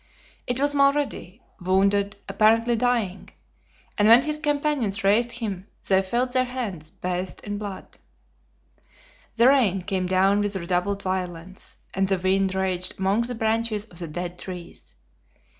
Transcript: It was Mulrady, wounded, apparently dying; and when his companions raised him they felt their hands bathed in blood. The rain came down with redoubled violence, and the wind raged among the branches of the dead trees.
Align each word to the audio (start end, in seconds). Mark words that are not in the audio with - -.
It 0.47 0.59
was 0.59 0.73
Mulrady, 0.73 1.41
wounded, 1.59 2.15
apparently 2.27 2.75
dying; 2.75 3.29
and 3.99 4.07
when 4.07 4.23
his 4.23 4.39
companions 4.39 5.03
raised 5.03 5.33
him 5.33 5.67
they 5.87 6.01
felt 6.01 6.31
their 6.33 6.45
hands 6.45 6.89
bathed 6.89 7.39
in 7.43 7.59
blood. 7.59 7.99
The 9.35 9.47
rain 9.49 9.83
came 9.83 10.07
down 10.07 10.41
with 10.41 10.55
redoubled 10.55 11.03
violence, 11.03 11.77
and 11.93 12.07
the 12.07 12.17
wind 12.17 12.55
raged 12.55 12.95
among 12.97 13.21
the 13.21 13.35
branches 13.35 13.85
of 13.85 13.99
the 13.99 14.07
dead 14.07 14.39
trees. 14.39 14.95